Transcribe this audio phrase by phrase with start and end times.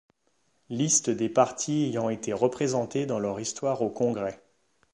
[0.71, 4.41] Liste des partis ayant été représentés dans leur histoire au Congrès.